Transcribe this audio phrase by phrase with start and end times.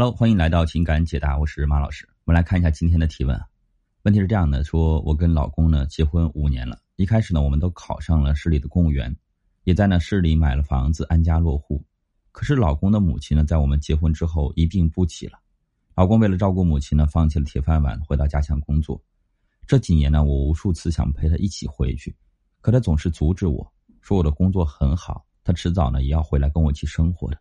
[0.00, 2.08] Hello，欢迎来到情感解答，我是马老师。
[2.24, 3.44] 我们来看一下今天的提问啊。
[4.02, 9.12] 问题是这样的：说我跟老公呢结婚五年了，一开始呢我们都考上了市里的公务员，
[9.64, 11.82] 也在那市里买了房子，安家落户。
[12.30, 15.40] 可是老公的母亲呢，在我们结婚之后一病不起了。
[15.96, 19.02] 老公为了照顾母亲呢，放弃了铁饭碗，回到家乡工作。
[19.66, 22.14] 这几年呢，我无数次想陪他一起回去，
[22.60, 23.68] 可他总是阻止我
[24.00, 27.38] 说我的工作很好，他迟早呢也要回来跟我一起生活的。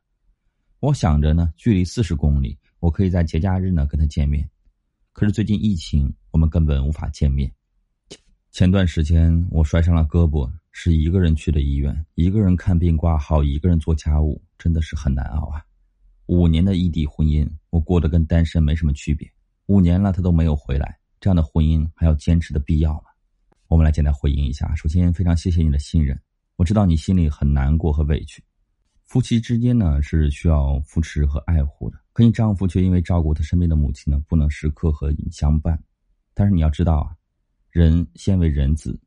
[0.80, 4.47] 我想着呢，距离四十公里，我可以在节假日呢跟他见面。
[5.11, 7.51] 可是最近疫情，我们根本无法见面。
[8.51, 15.64] 前段时间我摔伤了胳膊，是一个人去的医院，一个人看病挂号，一个人做家务，真的是很难熬啊。
[16.28, 19.28] 五年的异地婚姻，我过得跟单身没什么区别。
[19.65, 23.09] 五年了，他都没有回来，这样的婚姻还要坚持的必要吗？
[23.68, 24.75] 我们来简单回应一下。
[24.75, 26.20] 首先，非常谢谢你的信任，
[26.56, 28.43] 我知道你心里很难过和委屈。
[29.07, 35.81] 夫妻之间呢是需要扶持和爱护的，可你丈夫却因为照顾他身边的母亲呢，不能时刻和你相伴。
[36.34, 37.16] 但是你要知道啊，
[37.72, 39.00] 人先为人子，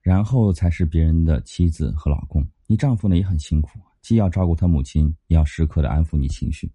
[0.00, 2.42] 然后才是别人的妻子和老公。
[2.66, 6.72] 你丈夫呢也很辛苦，既要照顾他母亲，也要时刻的安抚你情绪。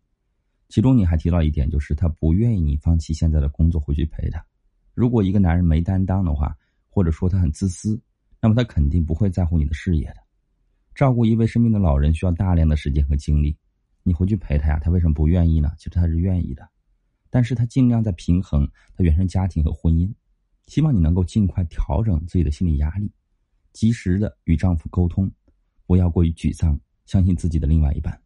[0.69, 4.45] 其中你还提到一点，就是他不愿意你放弃现在的工作回去陪他。
[4.93, 6.55] 如果一个男人没担当的话，
[6.91, 7.99] 或者说他很自私，
[8.39, 10.17] 那么他肯定不会在乎你的事业的。
[10.93, 13.57] 照顾一位生病的老人需要大量的时间和精力，
[14.03, 15.71] 你回去陪他呀，他为什么不愿意呢？
[15.77, 16.67] 其实他是愿意的，
[17.29, 20.13] 但是他尽量在平衡他原生家庭和婚姻，
[20.67, 23.11] 希望你能够尽快调整自己的心理压力，
[23.71, 25.31] 及时的与丈夫沟通，
[25.87, 28.20] 不要过于沮丧，相信自己的另外一半。